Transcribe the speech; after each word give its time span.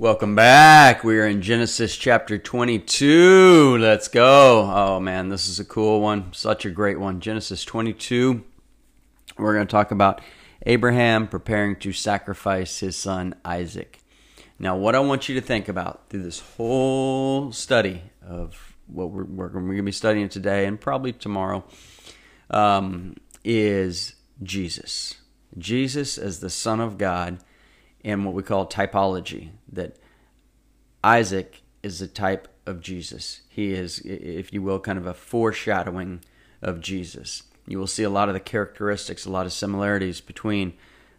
Welcome 0.00 0.34
back. 0.34 1.04
We 1.04 1.18
are 1.18 1.26
in 1.26 1.42
Genesis 1.42 1.94
chapter 1.94 2.38
22. 2.38 3.76
Let's 3.78 4.08
go. 4.08 4.62
Oh 4.74 4.98
man, 4.98 5.28
this 5.28 5.46
is 5.46 5.60
a 5.60 5.64
cool 5.66 6.00
one. 6.00 6.32
Such 6.32 6.64
a 6.64 6.70
great 6.70 6.98
one. 6.98 7.20
Genesis 7.20 7.66
22. 7.66 8.42
We're 9.36 9.52
going 9.52 9.66
to 9.66 9.70
talk 9.70 9.90
about 9.90 10.22
Abraham 10.64 11.28
preparing 11.28 11.76
to 11.80 11.92
sacrifice 11.92 12.78
his 12.78 12.96
son 12.96 13.34
Isaac. 13.44 13.98
Now, 14.58 14.74
what 14.74 14.94
I 14.94 15.00
want 15.00 15.28
you 15.28 15.34
to 15.34 15.42
think 15.42 15.68
about 15.68 16.08
through 16.08 16.22
this 16.22 16.40
whole 16.56 17.52
study 17.52 18.00
of 18.26 18.74
what 18.86 19.10
we're, 19.10 19.24
we're 19.24 19.48
going 19.48 19.76
to 19.76 19.82
be 19.82 19.92
studying 19.92 20.30
today 20.30 20.64
and 20.64 20.80
probably 20.80 21.12
tomorrow 21.12 21.62
um, 22.48 23.16
is 23.44 24.14
Jesus. 24.42 25.16
Jesus 25.58 26.16
as 26.16 26.40
the 26.40 26.48
Son 26.48 26.80
of 26.80 26.96
God 26.96 27.40
in 28.02 28.24
what 28.24 28.34
we 28.34 28.42
call 28.42 28.66
typology, 28.66 29.50
that 29.72 29.96
Isaac 31.02 31.62
is 31.82 32.00
a 32.00 32.06
type 32.06 32.48
of 32.66 32.80
Jesus. 32.80 33.42
He 33.48 33.72
is, 33.72 34.00
if 34.00 34.52
you 34.52 34.62
will, 34.62 34.80
kind 34.80 34.98
of 34.98 35.06
a 35.06 35.14
foreshadowing 35.14 36.22
of 36.62 36.80
Jesus. 36.80 37.44
You 37.66 37.78
will 37.78 37.86
see 37.86 38.02
a 38.02 38.10
lot 38.10 38.28
of 38.28 38.34
the 38.34 38.40
characteristics, 38.40 39.24
a 39.24 39.30
lot 39.30 39.46
of 39.46 39.52
similarities 39.52 40.20
between 40.20 40.74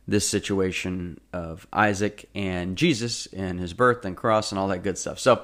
this 0.08 0.28
situation 0.28 1.20
of 1.32 1.68
Isaac 1.72 2.30
and 2.36 2.76
Jesus 2.76 3.28
and 3.28 3.60
his 3.60 3.74
birth 3.74 4.04
and 4.06 4.18
cross 4.18 4.52
and 4.52 4.60
all 4.60 4.68
that 4.70 4.84
good 4.84 4.98
stuff. 4.98 5.20
So, 5.20 5.44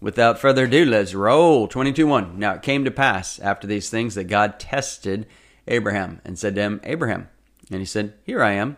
without 0.00 0.38
further 0.38 0.64
ado, 0.64 0.84
let's 0.84 1.14
roll 1.14 1.68
22 1.68 2.06
1. 2.06 2.38
Now, 2.38 2.54
it 2.54 2.62
came 2.62 2.84
to 2.84 2.90
pass 2.90 3.38
after 3.38 3.66
these 3.66 3.88
things 3.88 4.14
that 4.16 4.24
God 4.24 4.58
tested 4.58 5.26
Abraham 5.66 6.20
and 6.24 6.38
said 6.38 6.54
to 6.56 6.60
him, 6.60 6.80
Abraham. 6.84 7.28
And 7.70 7.80
he 7.80 7.86
said, 7.86 8.14
Here 8.24 8.42
I 8.42 8.52
am. 8.52 8.76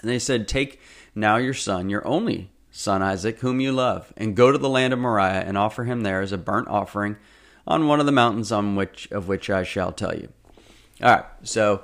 And 0.00 0.10
they 0.10 0.18
said, 0.18 0.48
Take 0.48 0.80
now 1.14 1.36
your 1.36 1.54
son, 1.54 1.90
your 1.90 2.06
only 2.06 2.50
son 2.70 3.02
Isaac, 3.02 3.40
whom 3.40 3.60
you 3.60 3.72
love, 3.72 4.12
and 4.16 4.36
go 4.36 4.52
to 4.52 4.58
the 4.58 4.68
land 4.68 4.92
of 4.92 4.98
Moriah 4.98 5.42
and 5.44 5.58
offer 5.58 5.84
him 5.84 6.02
there 6.02 6.20
as 6.20 6.32
a 6.32 6.38
burnt 6.38 6.68
offering 6.68 7.16
on 7.66 7.86
one 7.86 8.00
of 8.00 8.06
the 8.06 8.12
mountains 8.12 8.52
on 8.52 8.76
which 8.76 9.10
of 9.10 9.28
which 9.28 9.50
I 9.50 9.62
shall 9.62 9.92
tell 9.92 10.14
you. 10.14 10.28
All 11.02 11.10
right, 11.10 11.24
so 11.42 11.82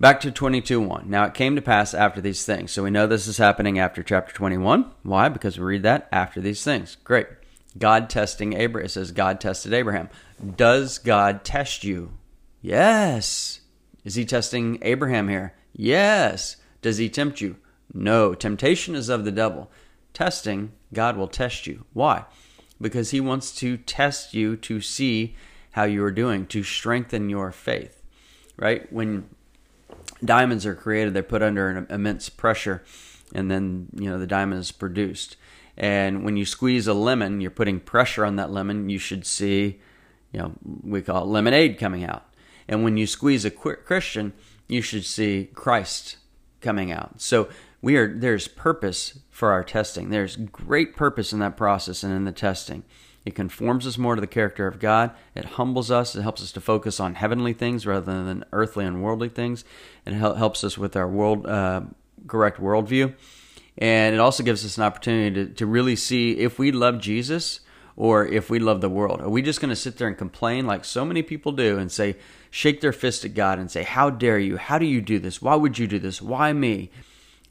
back 0.00 0.20
to 0.20 0.30
22 0.30 0.80
1. 0.80 1.04
Now 1.08 1.24
it 1.24 1.34
came 1.34 1.56
to 1.56 1.62
pass 1.62 1.94
after 1.94 2.20
these 2.20 2.44
things. 2.44 2.72
So 2.72 2.82
we 2.82 2.90
know 2.90 3.06
this 3.06 3.26
is 3.26 3.38
happening 3.38 3.78
after 3.78 4.02
chapter 4.02 4.32
21. 4.32 4.90
Why? 5.02 5.28
Because 5.28 5.58
we 5.58 5.64
read 5.64 5.82
that 5.82 6.08
after 6.10 6.40
these 6.40 6.64
things. 6.64 6.96
Great. 7.04 7.26
God 7.76 8.08
testing 8.08 8.52
Abraham. 8.52 8.86
It 8.86 8.90
says 8.90 9.10
God 9.10 9.40
tested 9.40 9.72
Abraham. 9.72 10.08
Does 10.56 10.98
God 10.98 11.44
test 11.44 11.84
you? 11.84 12.12
Yes. 12.60 13.60
Is 14.04 14.14
he 14.14 14.24
testing 14.24 14.78
Abraham 14.82 15.28
here? 15.28 15.54
Yes. 15.72 16.56
Does 16.84 16.98
he 16.98 17.08
tempt 17.08 17.40
you? 17.40 17.56
No, 17.94 18.34
temptation 18.34 18.94
is 18.94 19.08
of 19.08 19.24
the 19.24 19.32
devil. 19.32 19.70
Testing, 20.12 20.72
God 20.92 21.16
will 21.16 21.28
test 21.28 21.66
you. 21.66 21.86
Why? 21.94 22.26
Because 22.78 23.10
he 23.10 23.22
wants 23.22 23.56
to 23.56 23.78
test 23.78 24.34
you 24.34 24.54
to 24.58 24.82
see 24.82 25.34
how 25.70 25.84
you 25.84 26.04
are 26.04 26.10
doing, 26.10 26.44
to 26.48 26.62
strengthen 26.62 27.30
your 27.30 27.52
faith. 27.52 28.02
Right? 28.58 28.92
When 28.92 29.30
diamonds 30.22 30.66
are 30.66 30.74
created, 30.74 31.14
they're 31.14 31.22
put 31.22 31.42
under 31.42 31.70
an 31.70 31.86
immense 31.88 32.28
pressure, 32.28 32.84
and 33.34 33.50
then, 33.50 33.86
you 33.98 34.10
know, 34.10 34.18
the 34.18 34.26
diamond 34.26 34.60
is 34.60 34.70
produced. 34.70 35.38
And 35.78 36.22
when 36.22 36.36
you 36.36 36.44
squeeze 36.44 36.86
a 36.86 36.92
lemon, 36.92 37.40
you're 37.40 37.50
putting 37.50 37.80
pressure 37.80 38.26
on 38.26 38.36
that 38.36 38.52
lemon, 38.52 38.90
you 38.90 38.98
should 38.98 39.24
see, 39.24 39.80
you 40.32 40.38
know, 40.38 40.52
we 40.82 41.00
call 41.00 41.22
it 41.22 41.28
lemonade 41.28 41.78
coming 41.78 42.04
out. 42.04 42.26
And 42.68 42.84
when 42.84 42.98
you 42.98 43.06
squeeze 43.06 43.46
a 43.46 43.50
Christian, 43.50 44.34
you 44.68 44.82
should 44.82 45.06
see 45.06 45.48
Christ 45.54 46.18
coming 46.64 46.90
out. 46.90 47.20
So 47.20 47.48
we 47.80 47.96
are 47.96 48.12
there's 48.12 48.48
purpose 48.48 49.18
for 49.30 49.52
our 49.52 49.62
testing. 49.62 50.10
There's 50.10 50.36
great 50.36 50.96
purpose 50.96 51.32
in 51.32 51.38
that 51.38 51.56
process 51.56 52.02
and 52.02 52.12
in 52.12 52.24
the 52.24 52.32
testing. 52.32 52.82
It 53.24 53.34
conforms 53.34 53.86
us 53.86 53.96
more 53.96 54.14
to 54.16 54.20
the 54.20 54.26
character 54.26 54.66
of 54.66 54.78
God. 54.78 55.12
It 55.34 55.44
humbles 55.44 55.90
us. 55.90 56.14
It 56.14 56.22
helps 56.22 56.42
us 56.42 56.52
to 56.52 56.60
focus 56.60 57.00
on 57.00 57.14
heavenly 57.14 57.52
things 57.52 57.86
rather 57.86 58.24
than 58.24 58.44
earthly 58.52 58.84
and 58.84 59.02
worldly 59.02 59.28
things. 59.28 59.64
It 60.04 60.12
helps 60.14 60.64
us 60.64 60.76
with 60.76 60.96
our 60.96 61.08
world 61.08 61.46
uh, 61.46 61.82
correct 62.26 62.60
worldview, 62.60 63.14
and 63.78 64.14
it 64.14 64.20
also 64.20 64.42
gives 64.42 64.64
us 64.64 64.76
an 64.76 64.82
opportunity 64.82 65.46
to, 65.46 65.54
to 65.54 65.66
really 65.66 65.96
see 65.96 66.38
if 66.38 66.58
we 66.58 66.72
love 66.72 67.00
Jesus 67.00 67.60
or 67.96 68.26
if 68.26 68.50
we 68.50 68.58
love 68.58 68.80
the 68.80 68.88
world. 68.88 69.20
Are 69.20 69.28
we 69.28 69.42
just 69.42 69.60
going 69.60 69.70
to 69.70 69.76
sit 69.76 69.98
there 69.98 70.08
and 70.08 70.18
complain 70.18 70.66
like 70.66 70.84
so 70.84 71.04
many 71.04 71.22
people 71.22 71.52
do 71.52 71.78
and 71.78 71.90
say, 71.90 72.16
shake 72.50 72.80
their 72.80 72.92
fist 72.92 73.24
at 73.24 73.34
God 73.34 73.58
and 73.58 73.70
say, 73.70 73.82
How 73.82 74.10
dare 74.10 74.38
you? 74.38 74.56
How 74.56 74.78
do 74.78 74.86
you 74.86 75.00
do 75.00 75.18
this? 75.18 75.40
Why 75.40 75.54
would 75.54 75.78
you 75.78 75.86
do 75.86 75.98
this? 75.98 76.20
Why 76.20 76.52
me? 76.52 76.90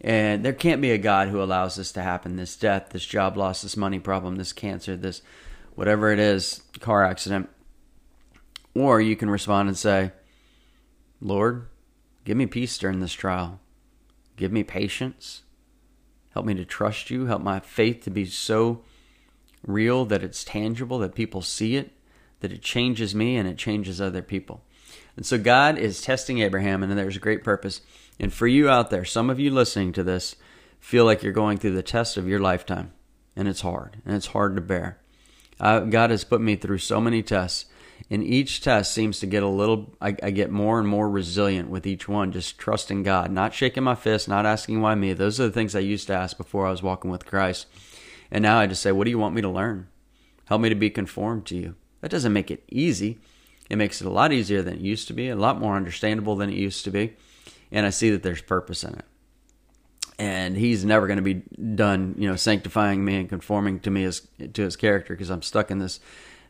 And 0.01 0.43
there 0.43 0.53
can't 0.53 0.81
be 0.81 0.91
a 0.91 0.97
God 0.97 1.29
who 1.29 1.41
allows 1.41 1.75
this 1.75 1.93
to 1.93 2.01
happen 2.01 2.35
this 2.35 2.57
death, 2.57 2.89
this 2.89 3.05
job 3.05 3.37
loss, 3.37 3.61
this 3.61 3.77
money 3.77 3.99
problem, 3.99 4.35
this 4.35 4.51
cancer, 4.51 4.97
this 4.97 5.21
whatever 5.75 6.11
it 6.11 6.19
is, 6.19 6.61
car 6.79 7.03
accident. 7.03 7.49
Or 8.75 8.99
you 8.99 9.15
can 9.15 9.29
respond 9.29 9.69
and 9.69 9.77
say, 9.77 10.11
Lord, 11.21 11.67
give 12.25 12.35
me 12.35 12.47
peace 12.47 12.77
during 12.77 12.99
this 12.99 13.13
trial. 13.13 13.61
Give 14.35 14.51
me 14.51 14.63
patience. 14.63 15.43
Help 16.31 16.45
me 16.45 16.53
to 16.55 16.65
trust 16.65 17.09
you. 17.09 17.27
Help 17.27 17.41
my 17.41 17.59
faith 17.59 18.03
to 18.03 18.09
be 18.09 18.25
so 18.25 18.81
real 19.65 20.05
that 20.05 20.23
it's 20.23 20.43
tangible, 20.43 20.99
that 20.99 21.15
people 21.15 21.41
see 21.41 21.75
it, 21.75 21.91
that 22.41 22.51
it 22.51 22.61
changes 22.61 23.15
me 23.15 23.37
and 23.37 23.47
it 23.47 23.57
changes 23.57 24.01
other 24.01 24.21
people. 24.21 24.63
And 25.15 25.25
so 25.25 25.37
God 25.37 25.77
is 25.77 26.01
testing 26.01 26.39
Abraham, 26.39 26.81
and 26.83 26.91
there's 26.97 27.15
a 27.15 27.21
great 27.21 27.43
purpose. 27.43 27.81
And 28.19 28.33
for 28.33 28.47
you 28.47 28.69
out 28.69 28.89
there, 28.89 29.05
some 29.05 29.29
of 29.29 29.39
you 29.39 29.51
listening 29.51 29.93
to 29.93 30.03
this 30.03 30.35
feel 30.79 31.05
like 31.05 31.23
you're 31.23 31.31
going 31.33 31.57
through 31.57 31.75
the 31.75 31.83
test 31.83 32.17
of 32.17 32.27
your 32.27 32.39
lifetime, 32.39 32.91
and 33.35 33.47
it's 33.47 33.61
hard, 33.61 33.97
and 34.05 34.15
it's 34.15 34.27
hard 34.27 34.55
to 34.55 34.61
bear. 34.61 34.99
Uh, 35.59 35.81
God 35.81 36.09
has 36.09 36.23
put 36.23 36.41
me 36.41 36.55
through 36.55 36.79
so 36.79 36.99
many 36.99 37.21
tests, 37.21 37.65
and 38.09 38.23
each 38.23 38.61
test 38.61 38.91
seems 38.91 39.19
to 39.19 39.27
get 39.27 39.43
a 39.43 39.47
little, 39.47 39.95
I, 40.01 40.15
I 40.21 40.31
get 40.31 40.51
more 40.51 40.79
and 40.79 40.87
more 40.87 41.09
resilient 41.09 41.69
with 41.69 41.85
each 41.85 42.09
one, 42.09 42.31
just 42.31 42.57
trusting 42.57 43.03
God, 43.03 43.31
not 43.31 43.53
shaking 43.53 43.83
my 43.83 43.95
fist, 43.95 44.27
not 44.27 44.45
asking 44.45 44.81
why 44.81 44.95
me. 44.95 45.13
Those 45.13 45.39
are 45.39 45.45
the 45.45 45.51
things 45.51 45.75
I 45.75 45.79
used 45.79 46.07
to 46.07 46.13
ask 46.13 46.37
before 46.37 46.65
I 46.65 46.71
was 46.71 46.83
walking 46.83 47.11
with 47.11 47.25
Christ. 47.25 47.67
And 48.33 48.41
now 48.41 48.59
I 48.59 48.67
just 48.67 48.81
say, 48.81 48.91
What 48.91 49.05
do 49.05 49.11
you 49.11 49.19
want 49.19 49.35
me 49.35 49.41
to 49.41 49.49
learn? 49.49 49.87
Help 50.47 50.59
me 50.59 50.67
to 50.67 50.75
be 50.75 50.89
conformed 50.89 51.45
to 51.45 51.55
you. 51.55 51.75
That 52.01 52.11
doesn't 52.11 52.33
make 52.33 52.51
it 52.51 52.65
easy. 52.67 53.19
It 53.69 53.77
makes 53.77 54.01
it 54.01 54.07
a 54.07 54.09
lot 54.09 54.33
easier 54.33 54.61
than 54.61 54.73
it 54.73 54.81
used 54.81 55.07
to 55.07 55.13
be, 55.13 55.29
a 55.29 55.37
lot 55.37 55.57
more 55.57 55.77
understandable 55.77 56.35
than 56.35 56.49
it 56.49 56.57
used 56.57 56.83
to 56.83 56.91
be 56.91 57.15
and 57.73 57.87
I 57.87 57.89
see 57.89 58.11
that 58.11 58.23
there's 58.23 58.41
purpose 58.41 58.83
in 58.83 58.93
it. 58.93 59.05
And 60.19 60.55
he's 60.55 60.85
never 60.85 61.07
going 61.07 61.21
to 61.21 61.23
be 61.23 61.41
done, 61.75 62.15
you 62.19 62.29
know, 62.29 62.35
sanctifying 62.35 63.03
me 63.03 63.15
and 63.15 63.27
conforming 63.27 63.79
to 63.81 63.89
me 63.89 64.05
as 64.05 64.25
to 64.53 64.61
his 64.61 64.75
character 64.75 65.15
because 65.15 65.31
I'm 65.31 65.41
stuck 65.41 65.71
in 65.71 65.79
this 65.79 65.99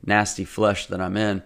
nasty 0.06 0.44
flesh 0.44 0.88
that 0.88 1.00
I'm 1.00 1.16
in, 1.16 1.42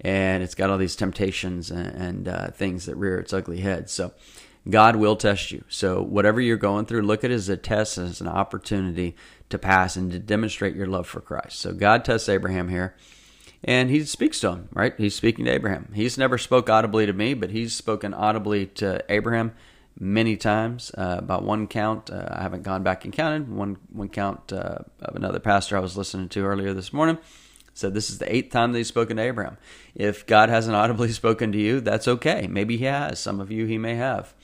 and 0.00 0.44
it's 0.44 0.54
got 0.54 0.70
all 0.70 0.78
these 0.78 0.94
temptations 0.94 1.72
and, 1.72 1.88
and 1.88 2.28
uh, 2.28 2.50
things 2.52 2.86
that 2.86 2.94
rear 2.94 3.18
its 3.18 3.32
ugly 3.32 3.60
head. 3.60 3.90
So 3.90 4.14
God 4.68 4.96
will 4.96 5.16
test 5.16 5.52
you. 5.52 5.64
So 5.68 6.02
whatever 6.02 6.40
you're 6.40 6.56
going 6.56 6.86
through, 6.86 7.02
look 7.02 7.24
at 7.24 7.30
it 7.30 7.34
as 7.34 7.48
a 7.48 7.56
test, 7.56 7.98
as 7.98 8.20
an 8.20 8.28
opportunity 8.28 9.14
to 9.48 9.58
pass 9.58 9.96
and 9.96 10.10
to 10.10 10.18
demonstrate 10.18 10.74
your 10.74 10.86
love 10.86 11.06
for 11.06 11.20
Christ. 11.20 11.60
So 11.60 11.72
God 11.72 12.04
tests 12.04 12.28
Abraham 12.28 12.68
here 12.68 12.96
and 13.62 13.90
he 13.90 14.04
speaks 14.04 14.40
to 14.40 14.50
him, 14.50 14.68
right? 14.72 14.94
He's 14.96 15.14
speaking 15.14 15.44
to 15.44 15.50
Abraham. 15.52 15.92
He's 15.94 16.18
never 16.18 16.38
spoke 16.38 16.68
audibly 16.68 17.06
to 17.06 17.12
me, 17.12 17.34
but 17.34 17.50
he's 17.50 17.74
spoken 17.74 18.12
audibly 18.12 18.66
to 18.66 19.04
Abraham 19.08 19.52
many 19.98 20.36
times. 20.36 20.90
Uh, 20.96 21.16
about 21.18 21.42
one 21.42 21.66
count, 21.66 22.10
uh, 22.10 22.28
I 22.30 22.42
haven't 22.42 22.62
gone 22.62 22.82
back 22.82 23.04
and 23.04 23.12
counted. 23.12 23.50
One 23.50 23.78
one 23.90 24.08
count 24.08 24.52
uh, 24.52 24.78
of 25.00 25.16
another 25.16 25.40
pastor 25.40 25.76
I 25.76 25.80
was 25.80 25.96
listening 25.96 26.28
to 26.30 26.44
earlier 26.44 26.74
this 26.74 26.92
morning 26.92 27.18
said 27.76 27.92
this 27.92 28.08
is 28.08 28.18
the 28.18 28.34
eighth 28.34 28.50
time 28.50 28.72
that 28.72 28.78
he's 28.78 28.88
spoken 28.88 29.18
to 29.18 29.22
Abraham. 29.22 29.58
If 29.94 30.26
God 30.26 30.48
hasn't 30.48 30.74
audibly 30.74 31.12
spoken 31.12 31.52
to 31.52 31.58
you, 31.58 31.80
that's 31.80 32.08
okay. 32.08 32.46
Maybe 32.46 32.76
he 32.76 32.84
has. 32.84 33.18
Some 33.20 33.40
of 33.40 33.50
you 33.50 33.66
he 33.66 33.78
may 33.78 33.96
have. 33.96 34.34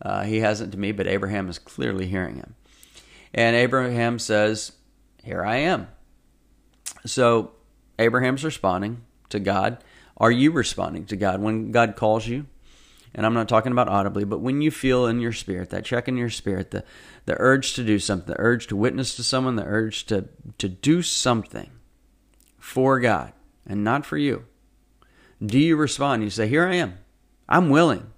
Uh, 0.00 0.22
he 0.24 0.40
hasn't 0.40 0.72
to 0.72 0.78
me, 0.78 0.92
but 0.92 1.06
Abraham 1.06 1.48
is 1.48 1.58
clearly 1.58 2.06
hearing 2.06 2.36
him. 2.36 2.54
And 3.34 3.56
Abraham 3.56 4.18
says, 4.18 4.72
"Here 5.22 5.44
I 5.44 5.56
am." 5.56 5.88
So 7.04 7.52
Abraham's 7.98 8.44
responding 8.44 9.02
to 9.30 9.40
God. 9.40 9.82
Are 10.16 10.30
you 10.30 10.50
responding 10.50 11.06
to 11.06 11.16
God 11.16 11.40
when 11.40 11.70
God 11.70 11.96
calls 11.96 12.26
you? 12.26 12.46
And 13.14 13.24
I'm 13.24 13.34
not 13.34 13.48
talking 13.48 13.72
about 13.72 13.88
audibly, 13.88 14.24
but 14.24 14.40
when 14.40 14.60
you 14.60 14.70
feel 14.70 15.06
in 15.06 15.20
your 15.20 15.32
spirit, 15.32 15.70
that 15.70 15.84
check 15.84 16.08
in 16.08 16.16
your 16.16 16.30
spirit, 16.30 16.70
the, 16.70 16.84
the 17.24 17.36
urge 17.38 17.74
to 17.74 17.84
do 17.84 17.98
something, 17.98 18.32
the 18.32 18.40
urge 18.40 18.66
to 18.68 18.76
witness 18.76 19.16
to 19.16 19.24
someone, 19.24 19.56
the 19.56 19.64
urge 19.64 20.04
to, 20.06 20.28
to 20.58 20.68
do 20.68 21.02
something 21.02 21.70
for 22.58 23.00
God 23.00 23.32
and 23.66 23.82
not 23.82 24.04
for 24.04 24.18
you, 24.18 24.44
do 25.44 25.58
you 25.58 25.76
respond? 25.76 26.22
You 26.22 26.30
say, 26.30 26.48
Here 26.48 26.66
I 26.66 26.74
am. 26.74 26.98
I'm 27.48 27.70
willing. 27.70 28.12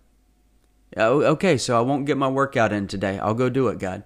Oh, 0.97 1.23
okay, 1.23 1.57
so 1.57 1.79
I 1.79 1.83
won't 1.83 2.07
get 2.07 2.17
my 2.17 2.29
workout 2.29 2.73
in 2.73 2.87
today. 2.87 3.19
I'll 3.19 3.35
go 3.35 3.49
do 3.49 3.69
it, 3.69 3.79
God. 3.79 4.03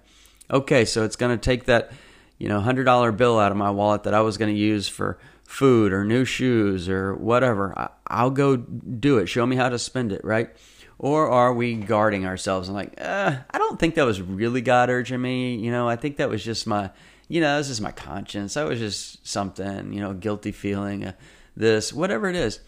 Okay, 0.51 0.85
so 0.85 1.03
it's 1.03 1.15
going 1.15 1.35
to 1.35 1.43
take 1.43 1.65
that, 1.65 1.91
you 2.37 2.47
know, 2.47 2.61
$100 2.61 3.17
bill 3.17 3.39
out 3.39 3.51
of 3.51 3.57
my 3.57 3.71
wallet 3.71 4.03
that 4.03 4.13
I 4.13 4.21
was 4.21 4.37
going 4.37 4.53
to 4.53 4.59
use 4.59 4.87
for 4.87 5.17
food 5.43 5.93
or 5.93 6.03
new 6.03 6.25
shoes 6.25 6.87
or 6.87 7.15
whatever. 7.15 7.89
I'll 8.07 8.29
go 8.29 8.55
do 8.55 9.17
it. 9.17 9.27
Show 9.27 9.45
me 9.45 9.55
how 9.55 9.69
to 9.69 9.79
spend 9.79 10.11
it, 10.11 10.23
right? 10.23 10.49
Or 10.97 11.29
are 11.29 11.53
we 11.53 11.75
guarding 11.75 12.25
ourselves 12.25 12.67
and 12.67 12.75
like, 12.75 12.93
uh, 13.01 13.37
I 13.49 13.57
don't 13.57 13.79
think 13.79 13.95
that 13.95 14.05
was 14.05 14.21
really 14.21 14.61
God 14.61 14.89
urging 14.89 15.21
me. 15.21 15.55
You 15.55 15.71
know, 15.71 15.89
I 15.89 15.95
think 15.95 16.17
that 16.17 16.29
was 16.29 16.43
just 16.43 16.67
my, 16.67 16.91
you 17.27 17.41
know, 17.41 17.57
this 17.57 17.69
is 17.69 17.81
my 17.81 17.91
conscience. 17.91 18.53
That 18.53 18.67
was 18.67 18.79
just 18.79 19.27
something, 19.27 19.91
you 19.91 19.99
know, 19.99 20.13
guilty 20.13 20.51
feeling, 20.51 21.05
uh, 21.05 21.13
this, 21.55 21.91
whatever 21.91 22.29
it 22.29 22.35
is. 22.35 22.59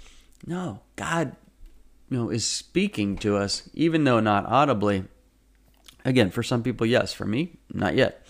No, 0.45 0.81
God, 0.95 1.35
you 2.09 2.18
know, 2.18 2.30
is 2.30 2.45
speaking 2.45 3.18
to 3.18 3.38
us, 3.38 3.69
even 3.74 4.04
though 4.04 4.19
not 4.19 4.45
audibly. 4.45 5.06
Again, 6.06 6.31
for 6.31 6.44
some 6.44 6.63
people, 6.63 6.86
yes. 6.86 7.13
For 7.13 7.25
me, 7.25 7.57
not 7.74 7.95
yet. 7.95 8.25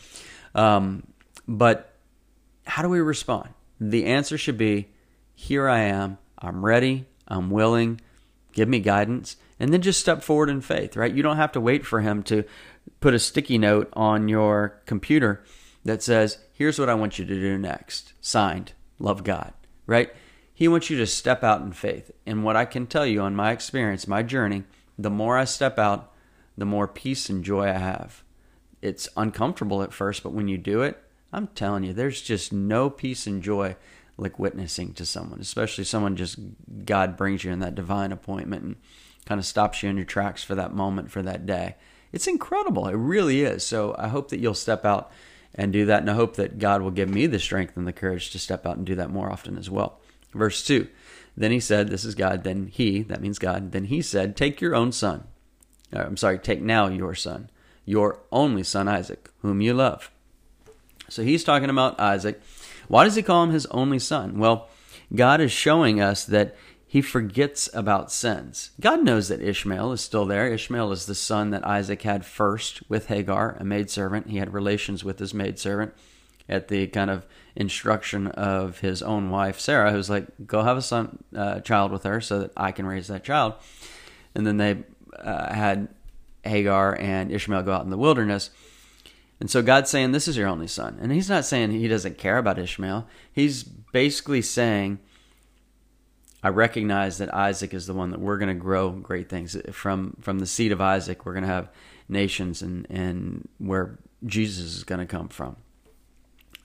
Um, 0.56 1.04
but 1.48 1.94
how 2.66 2.82
do 2.82 2.90
we 2.90 3.00
respond? 3.00 3.50
The 3.80 4.06
answer 4.06 4.38
should 4.38 4.58
be, 4.58 4.90
here 5.36 5.70
I 5.70 5.82
am. 5.82 6.18
I'm 6.40 6.66
ready. 6.66 7.06
I'm 7.28 7.52
willing. 7.52 8.02
Give 8.54 8.68
me 8.68 8.80
guidance 8.80 9.38
and 9.60 9.74
then 9.74 9.82
just 9.82 10.00
step 10.00 10.24
forward 10.24 10.50
in 10.50 10.62
faith, 10.62 10.96
right? 10.96 11.14
You 11.14 11.24
don't 11.24 11.38
have 11.38 11.52
to 11.54 11.62
wait 11.62 11.86
for 11.86 12.02
him 12.02 12.24
to 12.24 12.44
put 13.00 13.14
a 13.14 13.20
sticky 13.20 13.58
note 13.58 13.90
on 13.94 14.28
your 14.28 14.82
computer 14.86 15.44
that 15.84 16.04
says, 16.04 16.38
here's 16.54 16.80
what 16.80 16.90
I 16.90 16.94
want 16.94 17.18
you 17.18 17.26
to 17.26 17.34
do 17.34 17.58
next. 17.58 18.14
Signed, 18.22 18.74
love 19.00 19.24
God, 19.24 19.54
right? 19.86 20.12
He 20.58 20.68
wants 20.68 20.90
you 20.90 20.98
to 20.98 21.06
step 21.06 21.44
out 21.44 21.62
in 21.62 21.72
faith. 21.72 22.10
And 22.26 22.44
what 22.44 22.56
I 22.56 22.66
can 22.66 22.88
tell 22.88 23.06
you 23.06 23.22
on 23.22 23.36
my 23.36 23.52
experience, 23.52 24.08
my 24.08 24.24
journey, 24.24 24.64
the 24.98 25.12
more 25.12 25.38
I 25.38 25.44
step 25.44 25.78
out, 25.78 26.12
the 26.58 26.66
more 26.66 26.88
peace 26.88 27.30
and 27.30 27.44
joy 27.44 27.68
I 27.68 27.78
have. 27.78 28.24
It's 28.82 29.08
uncomfortable 29.16 29.84
at 29.84 29.94
first, 29.94 30.24
but 30.24 30.34
when 30.34 30.48
you 30.48 30.58
do 30.58 30.82
it, 30.82 31.00
I'm 31.32 31.46
telling 31.50 31.84
you, 31.84 31.94
there's 31.94 32.24
just 32.24 32.52
no 32.52 32.90
peace 32.90 33.28
and 33.28 33.44
joy 33.44 33.76
like 34.18 34.40
witnessing 34.40 34.94
to 34.94 35.06
someone, 35.06 35.40
especially 35.42 35.84
someone 35.84 36.16
just 36.16 36.40
God 36.86 37.16
brings 37.16 37.44
you 37.44 37.52
in 37.52 37.60
that 37.60 37.76
divine 37.76 38.12
appointment 38.12 38.64
and 38.64 38.78
kind 39.26 39.38
of 39.38 39.46
stops 39.46 39.84
you 39.84 39.92
in 39.92 39.96
your 39.96 40.08
tracks 40.08 40.44
for 40.44 40.56
that 40.56 40.74
moment, 40.74 41.12
for 41.12 41.22
that 41.22 41.46
day. 41.46 41.76
It's 42.12 42.26
incredible. 42.26 42.88
It 42.88 42.96
really 42.96 43.44
is. 43.44 43.64
So 43.64 43.96
I 44.00 44.08
hope 44.08 44.30
that 44.30 44.40
you'll 44.40 44.56
step 44.56 44.86
out 44.86 45.12
and 45.54 45.72
do 45.72 45.86
that. 45.86 46.02
And 46.02 46.10
I 46.10 46.16
hope 46.16 46.36
that 46.38 46.58
God 46.58 46.82
will 46.82 46.90
give 46.90 47.10
me 47.10 47.28
the 47.28 47.38
strength 47.38 47.78
and 47.78 47.86
the 47.86 47.94
courage 47.94 48.32
to 48.32 48.40
step 48.40 48.66
out 48.66 48.78
and 48.78 48.88
do 48.88 48.96
that 48.96 49.12
more 49.12 49.32
often 49.32 49.56
as 49.56 49.70
well. 49.70 50.00
Verse 50.38 50.66
2 50.66 50.88
Then 51.36 51.52
he 51.52 51.60
said, 51.60 51.90
This 51.90 52.06
is 52.06 52.16
God. 52.16 52.44
Then 52.44 52.68
he, 52.68 53.02
that 53.04 53.22
means 53.22 53.40
God, 53.40 53.72
then 53.72 53.86
he 53.86 54.02
said, 54.02 54.36
Take 54.36 54.62
your 54.62 54.76
own 54.76 54.92
son. 54.92 55.26
Uh, 55.96 56.00
I'm 56.00 56.18
sorry, 56.18 56.38
take 56.38 56.62
now 56.62 56.88
your 56.88 57.16
son, 57.16 57.50
your 57.86 58.20
only 58.32 58.64
son 58.64 58.88
Isaac, 58.88 59.30
whom 59.42 59.62
you 59.62 59.74
love. 59.74 60.12
So 61.10 61.24
he's 61.24 61.44
talking 61.44 61.70
about 61.70 62.00
Isaac. 62.00 62.42
Why 62.88 63.04
does 63.04 63.16
he 63.16 63.24
call 63.24 63.44
him 63.44 63.52
his 63.52 63.66
only 63.68 64.00
son? 64.00 64.38
Well, 64.38 64.70
God 65.16 65.40
is 65.40 65.52
showing 65.52 66.02
us 66.02 66.26
that 66.26 66.56
he 66.86 67.02
forgets 67.02 67.70
about 67.74 68.12
sins. 68.12 68.72
God 68.80 69.04
knows 69.04 69.28
that 69.28 69.42
Ishmael 69.42 69.92
is 69.92 70.02
still 70.02 70.26
there. 70.26 70.52
Ishmael 70.52 70.92
is 70.92 71.06
the 71.06 71.16
son 71.16 71.50
that 71.52 71.66
Isaac 71.66 72.02
had 72.02 72.26
first 72.26 72.82
with 72.90 73.08
Hagar, 73.08 73.58
a 73.60 73.64
maidservant. 73.64 74.30
He 74.30 74.38
had 74.38 74.54
relations 74.54 75.04
with 75.04 75.20
his 75.20 75.34
maidservant 75.34 75.94
at 76.50 76.68
the 76.68 76.88
kind 76.88 77.10
of 77.10 77.26
instruction 77.56 78.28
of 78.28 78.80
his 78.80 79.02
own 79.02 79.30
wife, 79.30 79.60
Sarah, 79.60 79.92
who's 79.92 80.10
like, 80.10 80.28
go 80.46 80.64
have 80.64 80.78
a 80.78 80.82
son, 80.82 81.24
uh, 81.36 81.60
child 81.62 81.92
with 81.92 82.04
her 82.04 82.22
so 82.22 82.40
that 82.40 82.52
I 82.56 82.72
can 82.72 82.86
raise 82.86 83.08
that 83.08 83.24
child. 83.24 83.54
And 84.36 84.46
then 84.46 84.58
they 84.58 84.84
uh, 85.18 85.54
had 85.54 85.90
Hagar 86.44 86.96
and 87.00 87.32
Ishmael 87.32 87.64
go 87.64 87.74
out 87.74 87.84
in 87.84 87.90
the 87.90 87.98
wilderness. 87.98 88.50
And 89.40 89.50
so 89.50 89.62
God's 89.62 89.90
saying, 89.90 90.12
This 90.12 90.28
is 90.28 90.38
your 90.38 90.48
only 90.48 90.68
son. 90.68 90.98
And 91.02 91.12
he's 91.12 91.30
not 91.30 91.46
saying 91.46 91.72
he 91.72 91.88
doesn't 91.88 92.18
care 92.18 92.38
about 92.38 92.58
Ishmael. 92.58 93.08
He's 93.32 93.64
basically 93.64 94.42
saying, 94.42 95.00
I 96.44 96.50
recognize 96.50 97.18
that 97.18 97.34
Isaac 97.34 97.74
is 97.74 97.88
the 97.88 97.94
one 97.94 98.12
that 98.12 98.20
we're 98.20 98.38
going 98.38 98.56
to 98.56 98.56
grow 98.56 98.92
great 98.92 99.30
things 99.30 99.56
from. 99.72 100.18
From 100.22 100.40
the 100.40 100.48
seed 100.48 100.72
of 100.72 100.82
Isaac, 100.82 101.26
we're 101.26 101.34
going 101.34 101.44
to 101.44 101.50
have 101.50 101.70
nations, 102.08 102.62
and 102.62 102.88
and 102.90 103.48
where 103.58 103.98
Jesus 104.26 104.76
is 104.76 104.84
going 104.84 105.00
to 105.00 105.06
come 105.06 105.30
from. 105.30 105.58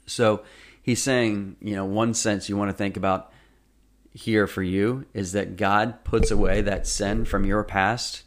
So 0.06 0.42
he's 0.82 1.02
saying, 1.02 1.56
you 1.60 1.76
know, 1.76 1.84
one 1.84 2.14
sense 2.14 2.48
you 2.48 2.56
want 2.56 2.70
to 2.70 2.76
think 2.76 2.96
about 2.96 3.32
here 4.12 4.46
for 4.46 4.62
you 4.62 5.06
is 5.14 5.32
that 5.32 5.56
God 5.56 6.04
puts 6.04 6.30
away 6.30 6.60
that 6.62 6.86
sin 6.86 7.24
from 7.24 7.44
your 7.44 7.64
past. 7.64 8.24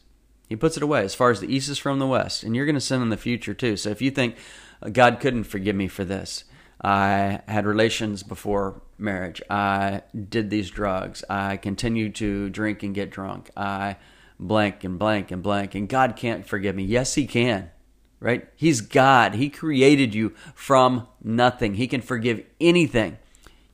He 0.48 0.56
puts 0.56 0.77
it 0.77 0.83
away 0.83 1.04
as 1.04 1.16
far 1.16 1.31
as 1.31 1.39
the 1.39 1.54
east 1.54 1.69
is 1.69 1.77
from 1.77 2.00
the 2.00 2.07
west, 2.07 2.44
and 2.44 2.56
you're 2.56 2.66
going 2.66 2.75
to 2.75 2.81
sin 2.81 3.01
in 3.01 3.10
the 3.10 3.18
future 3.18 3.54
too. 3.54 3.77
So 3.77 3.89
if 3.89 4.01
you 4.01 4.12
think 4.12 4.38
uh, 4.81 4.89
God 4.89 5.19
couldn't 5.19 5.45
forgive 5.45 5.75
me 5.75 5.88
for 5.88 6.04
this, 6.04 6.44
I 6.81 7.42
had 7.48 7.66
relations 7.66 8.21
before 8.21 8.81
marriage. 8.98 9.42
I 9.50 10.04
did 10.30 10.50
these 10.50 10.69
drugs. 10.69 11.24
I 11.30 11.57
continued 11.57 12.16
to 12.16 12.50
drink 12.50 12.83
and 12.83 12.94
get 12.94 13.10
drunk. 13.10 13.50
I 13.56 13.98
blank 14.39 14.83
and 14.83 15.00
blank 15.00 15.31
and 15.31 15.42
blank. 15.42 15.74
And 15.75 15.88
God 15.88 16.16
can't 16.16 16.45
forgive 16.45 16.75
me. 16.75 16.83
Yes, 16.83 17.16
He 17.16 17.25
can, 17.25 17.71
right? 18.20 18.48
He's 18.56 18.82
God. 18.82 19.36
He 19.36 19.50
created 19.50 20.16
you 20.16 20.34
from 20.54 21.08
nothing. 21.24 21.76
He 21.76 21.88
can 21.88 22.02
forgive 22.02 22.44
anything. 22.60 23.18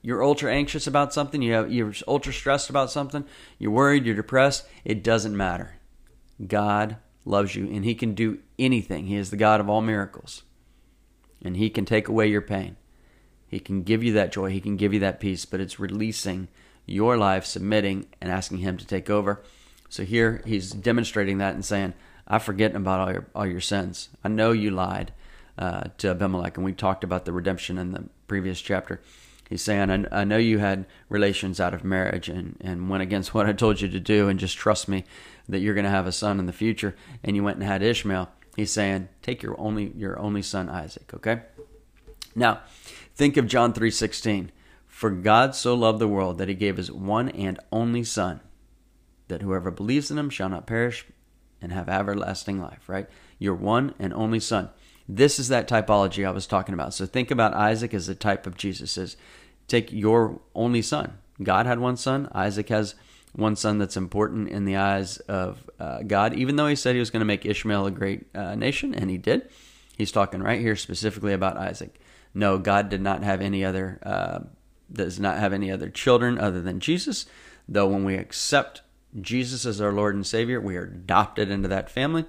You're 0.01 0.23
ultra 0.23 0.51
anxious 0.51 0.87
about 0.87 1.13
something, 1.13 1.41
you 1.41 1.53
have, 1.53 1.71
you're 1.71 1.93
ultra 2.07 2.33
stressed 2.33 2.69
about 2.71 2.89
something, 2.89 3.23
you're 3.59 3.71
worried, 3.71 4.05
you're 4.05 4.15
depressed. 4.15 4.67
It 4.83 5.03
doesn't 5.03 5.37
matter. 5.37 5.75
God 6.45 6.97
loves 7.23 7.55
you 7.55 7.67
and 7.67 7.85
He 7.85 7.93
can 7.93 8.15
do 8.15 8.39
anything. 8.57 9.05
He 9.05 9.15
is 9.15 9.29
the 9.29 9.37
God 9.37 9.59
of 9.59 9.69
all 9.69 9.81
miracles. 9.81 10.41
And 11.43 11.55
He 11.55 11.69
can 11.69 11.85
take 11.85 12.07
away 12.07 12.27
your 12.27 12.41
pain. 12.41 12.77
He 13.47 13.59
can 13.59 13.83
give 13.83 14.03
you 14.03 14.13
that 14.13 14.31
joy, 14.31 14.49
He 14.49 14.61
can 14.61 14.75
give 14.75 14.93
you 14.93 14.99
that 15.01 15.19
peace, 15.19 15.45
but 15.45 15.59
it's 15.59 15.79
releasing 15.79 16.47
your 16.87 17.15
life, 17.15 17.45
submitting, 17.45 18.07
and 18.19 18.31
asking 18.31 18.57
Him 18.59 18.77
to 18.77 18.87
take 18.87 19.09
over. 19.09 19.43
So 19.87 20.03
here 20.03 20.41
He's 20.45 20.71
demonstrating 20.71 21.37
that 21.37 21.53
and 21.53 21.63
saying, 21.63 21.93
I 22.27 22.39
forget 22.39 22.75
about 22.75 22.99
all 22.99 23.11
your, 23.11 23.27
all 23.35 23.45
your 23.45 23.61
sins. 23.61 24.09
I 24.23 24.29
know 24.29 24.51
you 24.51 24.71
lied 24.71 25.13
uh, 25.57 25.85
to 25.97 26.09
Abimelech, 26.09 26.57
and 26.57 26.65
we 26.65 26.73
talked 26.73 27.03
about 27.03 27.25
the 27.25 27.33
redemption 27.33 27.77
in 27.77 27.91
the 27.91 28.05
previous 28.27 28.61
chapter. 28.61 29.01
He's 29.49 29.61
saying, 29.61 29.91
I, 29.91 30.21
I 30.21 30.23
know 30.23 30.37
you 30.37 30.59
had 30.59 30.85
relations 31.09 31.59
out 31.59 31.73
of 31.73 31.83
marriage 31.83 32.29
and, 32.29 32.55
and 32.61 32.89
went 32.89 33.03
against 33.03 33.33
what 33.33 33.47
I 33.47 33.53
told 33.53 33.81
you 33.81 33.89
to 33.89 33.99
do, 33.99 34.29
and 34.29 34.39
just 34.39 34.57
trust 34.57 34.87
me 34.87 35.03
that 35.49 35.59
you're 35.59 35.73
going 35.73 35.85
to 35.85 35.89
have 35.89 36.07
a 36.07 36.11
son 36.11 36.39
in 36.39 36.45
the 36.45 36.53
future, 36.53 36.95
and 37.23 37.35
you 37.35 37.43
went 37.43 37.57
and 37.57 37.65
had 37.65 37.83
Ishmael. 37.83 38.29
He's 38.55 38.71
saying, 38.71 39.09
take 39.21 39.41
your 39.43 39.59
only 39.59 39.93
your 39.95 40.19
only 40.19 40.41
son 40.41 40.69
Isaac, 40.69 41.13
okay? 41.13 41.43
Now, 42.35 42.61
Think 43.21 43.37
of 43.37 43.47
John 43.47 43.73
3:16. 43.73 44.49
For 44.87 45.11
God 45.11 45.55
so 45.55 45.75
loved 45.75 45.99
the 45.99 46.07
world 46.07 46.37
that 46.37 46.47
he 46.49 46.55
gave 46.55 46.77
his 46.77 46.91
one 46.91 47.29
and 47.29 47.59
only 47.71 48.03
son 48.03 48.41
that 49.27 49.41
whoever 49.41 49.71
believes 49.71 50.11
in 50.11 50.17
him 50.17 50.29
shall 50.29 50.49
not 50.49 50.67
perish 50.67 51.05
and 51.61 51.71
have 51.71 51.89
everlasting 51.89 52.59
life, 52.59 52.87
right? 52.87 53.07
Your 53.39 53.55
one 53.55 53.93
and 53.99 54.13
only 54.13 54.39
son. 54.39 54.69
This 55.07 55.39
is 55.39 55.49
that 55.49 55.67
typology 55.67 56.25
I 56.25 56.31
was 56.31 56.47
talking 56.47 56.73
about. 56.73 56.93
So 56.93 57.05
think 57.05 57.31
about 57.31 57.53
Isaac 57.53 57.93
as 57.93 58.07
a 58.09 58.15
type 58.15 58.47
of 58.47 58.57
Jesus. 58.57 58.97
Is 58.97 59.17
take 59.67 59.91
your 59.91 60.39
only 60.55 60.81
son. 60.81 61.17
God 61.41 61.65
had 61.65 61.79
one 61.79 61.97
son. 61.97 62.29
Isaac 62.33 62.69
has 62.69 62.95
one 63.33 63.55
son 63.55 63.77
that's 63.77 63.97
important 63.97 64.49
in 64.49 64.65
the 64.65 64.75
eyes 64.75 65.17
of 65.19 65.69
uh, 65.79 66.03
God, 66.03 66.35
even 66.35 66.55
though 66.55 66.67
he 66.67 66.75
said 66.75 66.95
he 66.95 66.99
was 66.99 67.09
going 67.09 67.21
to 67.21 67.25
make 67.25 67.45
Ishmael 67.45 67.85
a 67.85 67.91
great 67.91 68.25
uh, 68.35 68.55
nation, 68.55 68.93
and 68.93 69.09
he 69.09 69.17
did. 69.17 69.49
He's 69.97 70.11
talking 70.11 70.41
right 70.41 70.59
here 70.59 70.75
specifically 70.75 71.33
about 71.33 71.57
Isaac 71.57 71.99
no, 72.33 72.57
God 72.57 72.89
did 72.89 73.01
not 73.01 73.23
have 73.23 73.41
any 73.41 73.63
other 73.65 73.99
uh, 74.03 74.39
does 74.91 75.19
not 75.19 75.37
have 75.37 75.53
any 75.53 75.71
other 75.71 75.89
children 75.89 76.37
other 76.37 76.61
than 76.61 76.79
Jesus. 76.79 77.25
Though 77.67 77.87
when 77.87 78.03
we 78.03 78.15
accept 78.15 78.81
Jesus 79.19 79.65
as 79.65 79.81
our 79.81 79.91
Lord 79.91 80.15
and 80.15 80.25
Savior, 80.25 80.61
we 80.61 80.77
are 80.77 80.83
adopted 80.83 81.49
into 81.49 81.67
that 81.69 81.89
family, 81.89 82.25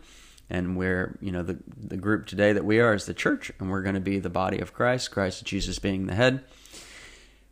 and 0.51 0.77
we're 0.77 1.17
you 1.21 1.31
know 1.31 1.43
the 1.43 1.59
the 1.77 1.97
group 1.97 2.27
today 2.27 2.53
that 2.53 2.65
we 2.65 2.81
are 2.81 2.95
is 2.95 3.07
the 3.07 3.15
church, 3.15 3.53
and 3.59 3.71
we're 3.71 3.83
going 3.83 3.95
to 3.95 4.01
be 4.01 4.19
the 4.19 4.31
body 4.31 4.59
of 4.59 4.75
Christ. 4.75 5.11
Christ 5.11 5.45
Jesus 5.45 5.79
being 5.79 6.07
the 6.07 6.15
head. 6.15 6.43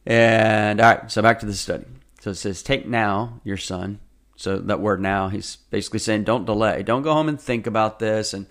And 0.06 0.80
all 0.80 0.94
right, 0.94 1.10
so 1.10 1.22
back 1.22 1.40
to 1.40 1.46
the 1.46 1.54
study. 1.54 1.84
So 2.20 2.30
it 2.30 2.36
says, 2.36 2.62
"Take 2.62 2.86
now 2.88 3.40
your 3.44 3.56
son." 3.56 4.00
So 4.36 4.56
that 4.56 4.80
word 4.80 5.02
now, 5.02 5.28
he's 5.28 5.56
basically 5.56 5.98
saying, 5.98 6.24
don't 6.24 6.46
delay. 6.46 6.82
Don't 6.82 7.02
go 7.02 7.12
home 7.12 7.28
and 7.28 7.38
think 7.38 7.66
about 7.66 7.98
this 7.98 8.32
and 8.32 8.46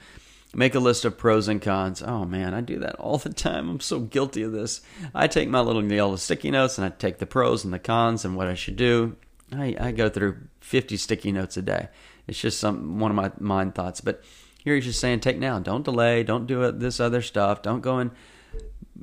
Make 0.53 0.73
a 0.73 0.79
list 0.79 1.05
of 1.05 1.17
pros 1.17 1.47
and 1.47 1.61
cons. 1.61 2.01
Oh 2.01 2.25
man, 2.25 2.55
I 2.55 2.61
do 2.61 2.79
that 2.79 2.95
all 2.95 3.19
the 3.19 3.29
time. 3.29 3.69
I'm 3.69 3.79
so 3.79 3.99
guilty 3.99 4.41
of 4.41 4.51
this. 4.51 4.81
I 5.13 5.27
take 5.27 5.47
my 5.47 5.59
little 5.59 5.83
yellow 5.83 6.15
sticky 6.15 6.49
notes 6.49 6.77
and 6.77 6.85
I 6.85 6.89
take 6.89 7.19
the 7.19 7.27
pros 7.27 7.63
and 7.63 7.71
the 7.71 7.79
cons 7.79 8.25
and 8.25 8.35
what 8.35 8.47
I 8.47 8.55
should 8.55 8.75
do. 8.75 9.15
I, 9.53 9.75
I 9.79 9.91
go 9.91 10.09
through 10.09 10.37
50 10.61 10.97
sticky 10.97 11.31
notes 11.31 11.57
a 11.57 11.61
day. 11.61 11.89
It's 12.27 12.39
just 12.39 12.59
some 12.59 12.99
one 12.99 13.11
of 13.11 13.15
my 13.15 13.31
mind 13.39 13.75
thoughts. 13.75 14.01
But 14.01 14.23
here 14.63 14.75
he's 14.75 14.85
just 14.85 14.99
saying, 14.99 15.21
take 15.21 15.37
now. 15.37 15.59
Don't 15.59 15.83
delay. 15.83 16.23
Don't 16.23 16.45
do 16.45 16.71
this 16.71 16.99
other 16.99 17.21
stuff. 17.21 17.61
Don't 17.61 17.81
go 17.81 17.97
and 17.97 18.11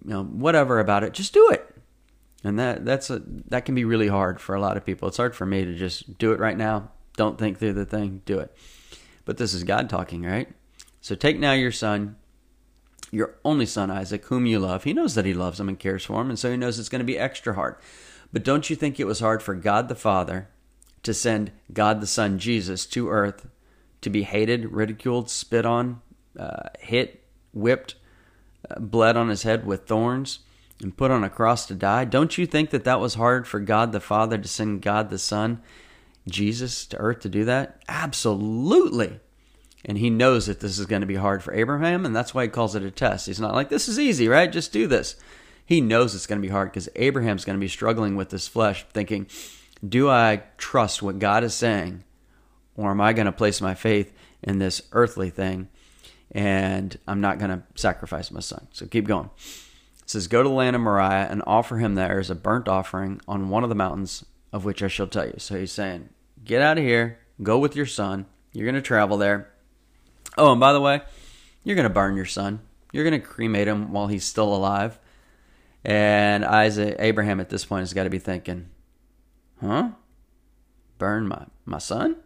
you 0.05 0.11
know 0.11 0.25
whatever 0.25 0.79
about 0.79 1.03
it. 1.03 1.13
Just 1.13 1.33
do 1.33 1.51
it. 1.51 1.75
And 2.45 2.59
that 2.59 2.85
that's 2.85 3.11
a 3.11 3.23
that 3.49 3.65
can 3.65 3.75
be 3.75 3.85
really 3.85 4.09
hard 4.09 4.41
for 4.41 4.55
a 4.55 4.61
lot 4.61 4.77
of 4.77 4.85
people. 4.85 5.09
It's 5.09 5.17
hard 5.17 5.35
for 5.35 5.47
me 5.47 5.65
to 5.65 5.75
just 5.75 6.19
do 6.19 6.33
it 6.33 6.39
right 6.39 6.57
now. 6.57 6.91
Don't 7.17 7.39
think 7.39 7.59
through 7.59 7.73
the 7.73 7.87
thing. 7.87 8.23
Do 8.25 8.39
it. 8.39 8.57
But 9.25 9.39
this 9.39 9.55
is 9.55 9.65
God 9.65 9.91
talking, 9.91 10.23
right? 10.23 10.49
So 11.01 11.15
take 11.15 11.39
now 11.39 11.53
your 11.53 11.73
son, 11.73 12.17
your 13.11 13.35
only 13.45 13.67
son 13.67 13.91
Isaac, 13.91 14.25
whom 14.27 14.47
you 14.47 14.61
love. 14.61 14.85
He 14.85 14.93
knows 14.93 15.15
that 15.15 15.25
he 15.25 15.35
loves 15.35 15.59
him 15.59 15.69
and 15.69 15.79
cares 15.79 16.05
for 16.05 16.21
him, 16.21 16.31
and 16.31 16.39
so 16.39 16.51
he 16.51 16.57
knows 16.57 16.79
it's 16.79 16.89
going 16.89 17.01
to 17.01 17.05
be 17.05 17.19
extra 17.19 17.55
hard. 17.55 17.77
But 18.37 18.45
don't 18.45 18.69
you 18.69 18.77
think 18.77 19.01
it 19.01 19.07
was 19.07 19.21
hard 19.21 19.43
for 19.43 19.55
God 19.55 19.89
the 19.89 19.95
Father 19.95 20.49
to 21.05 21.15
send 21.15 21.53
God 21.73 22.03
the 22.03 22.07
Son, 22.07 22.39
Jesus, 22.39 22.85
to 22.89 23.09
earth 23.09 23.49
to 24.03 24.11
be 24.11 24.25
hated, 24.25 24.73
ridiculed, 24.73 25.31
spit 25.31 25.65
on, 25.65 26.03
uh, 26.39 26.69
hit, 26.79 27.25
whipped, 27.55 27.95
uh, 28.71 28.79
bled 28.79 29.17
on 29.17 29.31
his 29.31 29.45
head 29.45 29.65
with 29.65 29.87
thorns, 29.87 30.41
and 30.83 30.99
put 30.99 31.11
on 31.11 31.25
a 31.25 31.31
cross 31.31 31.65
to 31.65 31.75
die? 31.75 32.05
Don't 32.05 32.37
you 32.37 32.45
think 32.45 32.69
that 32.69 32.85
that 32.85 33.01
was 33.01 33.15
hard 33.15 33.49
for 33.49 33.59
God 33.59 33.93
the 33.93 34.01
Father 34.01 34.37
to 34.37 34.49
send 34.49 34.83
God 34.83 35.09
the 35.09 35.19
Son, 35.19 35.63
Jesus, 36.29 36.85
to 36.89 36.99
earth 36.99 37.21
to 37.21 37.31
do 37.31 37.47
that? 37.47 37.83
Absolutely. 37.89 39.19
And 39.83 39.97
he 39.97 40.11
knows 40.11 40.45
that 40.45 40.61
this 40.61 40.79
is 40.79 40.85
going 40.85 41.01
to 41.01 41.07
be 41.07 41.15
hard 41.15 41.43
for 41.43 41.55
Abraham, 41.55 42.05
and 42.05 42.15
that's 42.15 42.35
why 42.35 42.43
he 42.43 42.49
calls 42.51 42.75
it 42.75 42.83
a 42.83 42.91
test. 42.91 43.29
He's 43.29 43.41
not 43.41 43.55
like, 43.55 43.71
this 43.71 43.89
is 43.89 43.99
easy, 43.99 44.29
right? 44.29 44.53
Just 44.53 44.75
do 44.75 44.87
this. 44.87 45.17
He 45.67 45.81
knows 45.81 46.15
it's 46.15 46.27
going 46.27 46.41
to 46.41 46.47
be 46.47 46.53
hard 46.53 46.71
because 46.71 46.89
Abraham's 46.95 47.45
going 47.45 47.59
to 47.59 47.61
be 47.61 47.69
struggling 47.69 48.15
with 48.15 48.31
this 48.31 48.47
flesh, 48.47 48.87
thinking, 48.93 49.27
do 49.87 50.09
I 50.09 50.45
trust 50.57 51.03
what 51.03 51.19
God 51.19 51.43
is 51.43 51.55
saying, 51.55 52.05
or 52.77 52.93
am 52.93 53.01
I 53.01 53.13
going 53.13 53.27
to 53.27 53.33
place 53.33 53.61
my 53.61 53.75
faith 53.75 54.13
in 54.43 54.59
this 54.59 54.81
earthly 54.93 55.29
thing 55.29 55.69
and 56.31 56.97
I'm 57.07 57.21
not 57.21 57.39
going 57.39 57.51
to 57.51 57.63
sacrifice 57.75 58.31
my 58.31 58.41
son? 58.41 58.69
So 58.73 58.87
keep 58.87 59.07
going. 59.07 59.31
It 60.01 60.11
says, 60.11 60.29
Go 60.29 60.43
to 60.45 60.49
the 60.49 60.55
land 60.55 60.77
of 60.77 60.83
Moriah 60.83 61.27
and 61.29 61.43
offer 61.47 61.79
him 61.79 61.97
there 61.97 62.21
as 62.21 62.31
a 62.31 62.37
burnt 62.37 62.69
offering 62.69 63.21
on 63.27 63.49
one 63.49 63.65
of 63.65 63.69
the 63.69 63.75
mountains 63.75 64.25
of 64.53 64.65
which 64.65 64.83
I 64.83 64.89
shall 64.89 65.09
tell 65.09 65.27
you. 65.27 65.35
So 65.39 65.59
he's 65.59 65.73
saying, 65.73 66.11
Get 66.45 66.63
out 66.63 66.79
of 66.79 66.85
here, 66.85 67.19
go 67.43 67.59
with 67.59 67.75
your 67.75 67.87
son. 67.87 68.27
You're 68.53 68.67
going 68.67 68.77
to 68.77 68.83
travel 68.83 69.19
there. 69.19 69.51
Oh, 70.39 70.53
and 70.53 70.61
by 70.61 70.73
the 70.73 70.81
way, 70.81 71.03
you're 71.65 71.77
going 71.77 71.89
to 71.89 71.93
burn 71.93 72.17
your 72.17 72.25
son. 72.25 72.61
You're 72.93 73.05
going 73.05 73.21
to 73.21 73.27
cremate 73.27 73.67
him 73.67 73.91
while 73.91 74.07
he's 74.07 74.25
still 74.25 74.55
alive. 74.55 74.99
And 75.87 76.45
Isaac, 76.45 76.97
Abraham 76.99 77.39
at 77.39 77.49
this 77.49 77.65
point 77.65 77.83
has 77.83 77.95
got 77.95 78.05
to 78.05 78.11
be 78.11 78.19
thinking, 78.19 78.71
huh? 79.61 79.91
Burn 80.99 81.29
my, 81.29 81.47
my 81.65 81.79
son? 81.79 82.17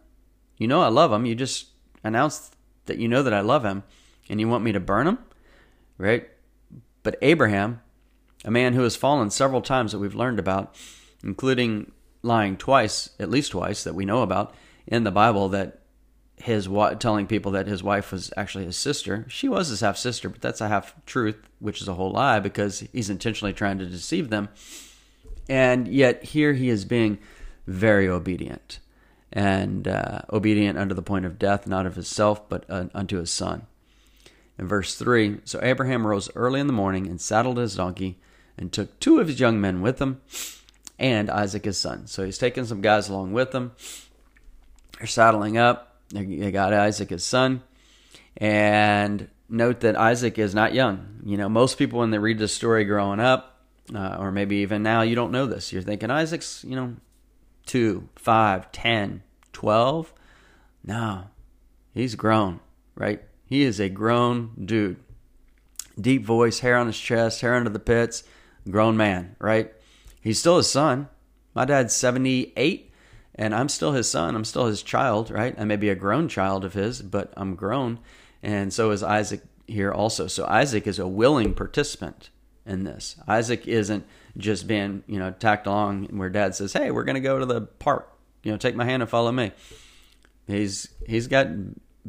You 0.57 0.67
know 0.67 0.81
I 0.81 0.87
love 0.87 1.11
him. 1.11 1.27
You 1.27 1.35
just 1.35 1.67
announced 2.03 2.55
that 2.87 2.97
you 2.97 3.07
know 3.07 3.21
that 3.21 3.35
I 3.35 3.41
love 3.41 3.63
him 3.63 3.83
and 4.29 4.39
you 4.39 4.47
want 4.47 4.63
me 4.63 4.71
to 4.71 4.79
burn 4.79 5.05
him? 5.05 5.19
Right? 5.99 6.27
But 7.03 7.19
Abraham, 7.21 7.81
a 8.43 8.49
man 8.49 8.73
who 8.73 8.81
has 8.81 8.95
fallen 8.95 9.29
several 9.29 9.61
times 9.61 9.91
that 9.91 9.99
we've 9.99 10.15
learned 10.15 10.39
about, 10.39 10.75
including 11.23 11.91
lying 12.23 12.57
twice, 12.57 13.11
at 13.19 13.29
least 13.29 13.51
twice, 13.51 13.83
that 13.83 13.93
we 13.93 14.05
know 14.05 14.23
about 14.23 14.55
in 14.87 15.03
the 15.03 15.11
Bible, 15.11 15.49
that 15.49 15.80
his 16.43 16.67
telling 16.99 17.27
people 17.27 17.51
that 17.53 17.67
his 17.67 17.83
wife 17.83 18.11
was 18.11 18.31
actually 18.35 18.65
his 18.65 18.77
sister. 18.77 19.25
She 19.29 19.47
was 19.47 19.69
his 19.69 19.81
half 19.81 19.97
sister, 19.97 20.29
but 20.29 20.41
that's 20.41 20.61
a 20.61 20.67
half 20.67 20.93
truth, 21.05 21.37
which 21.59 21.81
is 21.81 21.87
a 21.87 21.93
whole 21.93 22.11
lie 22.11 22.39
because 22.39 22.81
he's 22.91 23.09
intentionally 23.09 23.53
trying 23.53 23.77
to 23.79 23.85
deceive 23.85 24.29
them. 24.29 24.49
And 25.49 25.87
yet 25.87 26.23
here 26.23 26.53
he 26.53 26.69
is 26.69 26.85
being 26.85 27.19
very 27.67 28.07
obedient 28.07 28.79
and 29.31 29.87
uh, 29.87 30.21
obedient 30.31 30.77
unto 30.77 30.95
the 30.95 31.01
point 31.01 31.25
of 31.25 31.39
death, 31.39 31.67
not 31.67 31.85
of 31.85 31.95
himself, 31.95 32.47
but 32.49 32.65
uh, 32.69 32.85
unto 32.93 33.17
his 33.17 33.31
son. 33.31 33.67
In 34.57 34.67
verse 34.67 34.95
3 34.95 35.39
So 35.45 35.59
Abraham 35.61 36.05
rose 36.05 36.29
early 36.35 36.59
in 36.59 36.67
the 36.67 36.73
morning 36.73 37.07
and 37.07 37.19
saddled 37.19 37.57
his 37.57 37.75
donkey 37.75 38.19
and 38.57 38.71
took 38.71 38.99
two 38.99 39.19
of 39.19 39.27
his 39.27 39.39
young 39.39 39.59
men 39.59 39.81
with 39.81 39.99
him 39.99 40.21
and 40.99 41.29
Isaac 41.29 41.65
his 41.65 41.77
son. 41.77 42.07
So 42.07 42.25
he's 42.25 42.37
taking 42.37 42.65
some 42.65 42.81
guys 42.81 43.09
along 43.09 43.33
with 43.33 43.53
him. 43.53 43.71
They're 44.97 45.07
saddling 45.07 45.57
up 45.57 45.90
they 46.11 46.51
got 46.51 46.73
Isaac, 46.73 47.09
his 47.09 47.23
son. 47.23 47.63
And 48.37 49.27
note 49.49 49.81
that 49.81 49.97
Isaac 49.97 50.39
is 50.39 50.55
not 50.55 50.73
young. 50.73 51.21
You 51.25 51.37
know, 51.37 51.49
most 51.49 51.77
people, 51.77 51.99
when 51.99 52.11
they 52.11 52.17
read 52.17 52.39
this 52.39 52.53
story 52.53 52.85
growing 52.85 53.19
up, 53.19 53.59
uh, 53.93 54.17
or 54.19 54.31
maybe 54.31 54.57
even 54.57 54.83
now, 54.83 55.01
you 55.01 55.15
don't 55.15 55.31
know 55.31 55.45
this. 55.45 55.73
You're 55.73 55.81
thinking 55.81 56.11
Isaac's, 56.11 56.63
you 56.63 56.75
know, 56.75 56.95
2, 57.65 58.07
5, 58.15 58.71
10, 58.71 59.23
12. 59.53 60.13
No, 60.83 61.23
he's 61.93 62.15
grown, 62.15 62.59
right? 62.95 63.21
He 63.45 63.63
is 63.63 63.79
a 63.79 63.89
grown 63.89 64.51
dude. 64.63 64.97
Deep 65.99 66.25
voice, 66.25 66.59
hair 66.59 66.77
on 66.77 66.87
his 66.87 66.97
chest, 66.97 67.41
hair 67.41 67.55
under 67.55 67.69
the 67.69 67.79
pits, 67.79 68.23
grown 68.69 68.95
man, 68.95 69.35
right? 69.39 69.73
He's 70.21 70.39
still 70.39 70.57
his 70.57 70.71
son. 70.71 71.09
My 71.53 71.65
dad's 71.65 71.93
78 71.93 72.90
and 73.35 73.55
I'm 73.55 73.69
still 73.69 73.93
his 73.93 74.09
son. 74.09 74.35
I'm 74.35 74.45
still 74.45 74.65
his 74.65 74.83
child, 74.83 75.31
right? 75.31 75.55
I 75.57 75.63
may 75.63 75.77
be 75.77 75.89
a 75.89 75.95
grown 75.95 76.27
child 76.27 76.65
of 76.65 76.73
his, 76.73 77.01
but 77.01 77.33
I'm 77.37 77.55
grown. 77.55 77.99
And 78.43 78.73
so 78.73 78.91
is 78.91 79.03
Isaac 79.03 79.41
here 79.67 79.91
also. 79.91 80.27
So 80.27 80.45
Isaac 80.45 80.87
is 80.87 80.99
a 80.99 81.07
willing 81.07 81.53
participant 81.53 82.29
in 82.65 82.83
this. 82.83 83.15
Isaac 83.27 83.67
isn't 83.67 84.05
just 84.37 84.67
being, 84.67 85.03
you 85.07 85.19
know, 85.19 85.31
tacked 85.31 85.67
along 85.67 86.05
where 86.17 86.29
dad 86.29 86.55
says, 86.55 86.73
Hey, 86.73 86.91
we're 86.91 87.03
going 87.03 87.15
to 87.15 87.21
go 87.21 87.39
to 87.39 87.45
the 87.45 87.61
park. 87.61 88.11
You 88.43 88.51
know, 88.51 88.57
take 88.57 88.75
my 88.75 88.85
hand 88.85 89.01
and 89.01 89.09
follow 89.09 89.31
me. 89.31 89.51
He's 90.47 90.89
he's 91.07 91.27
got 91.27 91.47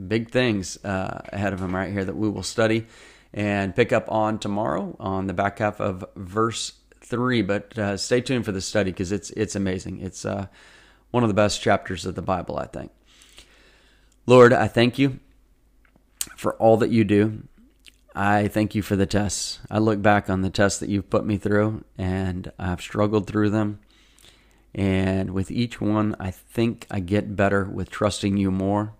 big 0.09 0.31
things 0.31 0.83
uh, 0.85 1.21
ahead 1.33 1.53
of 1.53 1.61
him 1.61 1.75
right 1.75 1.93
here 1.93 2.05
that 2.05 2.17
we 2.17 2.29
will 2.29 2.43
study 2.43 2.87
and 3.35 3.77
pick 3.77 3.93
up 3.93 4.11
on 4.11 4.39
tomorrow 4.39 4.97
on 4.99 5.27
the 5.27 5.35
back 5.35 5.59
half 5.59 5.81
of 5.81 6.05
verse 6.17 6.73
three. 7.01 7.43
But 7.43 7.79
uh, 7.79 7.97
stay 7.97 8.21
tuned 8.23 8.45
for 8.45 8.53
the 8.53 8.61
study 8.61 8.91
because 8.91 9.13
it's 9.13 9.31
it's 9.33 9.55
amazing. 9.55 10.01
It's 10.01 10.25
uh, 10.25 10.47
one 11.13 11.23
of 11.23 11.29
the 11.29 11.35
best 11.35 11.63
chapters 11.63 12.05
of 12.05 12.17
the 12.17 12.23
Bible, 12.23 12.59
I 12.59 12.67
think. 12.67 12.91
Lord, 14.27 14.53
I 14.53 14.67
thank 14.67 14.99
you 14.99 15.21
for 16.37 16.55
all 16.55 16.77
that 16.79 16.91
you 16.91 17.05
do. 17.05 17.45
I 18.15 18.49
thank 18.49 18.75
you 18.75 18.83
for 18.83 18.97
the 18.97 19.07
tests. 19.07 19.61
I 19.71 19.79
look 19.79 20.03
back 20.03 20.29
on 20.29 20.43
the 20.43 20.51
tests 20.51 20.81
that 20.81 20.89
you've 20.89 21.11
put 21.11 21.25
me 21.25 21.37
through, 21.37 21.85
and 21.97 22.51
I've 22.59 22.81
struggled 22.81 23.27
through 23.27 23.51
them. 23.51 23.79
And 24.75 25.31
with 25.31 25.51
each 25.51 25.81
one, 25.81 26.17
I 26.19 26.31
think 26.31 26.87
I 26.91 27.01
get 27.01 27.37
better 27.37 27.65
with 27.65 27.91
trusting 27.91 28.37
you 28.37 28.51
more. 28.51 28.95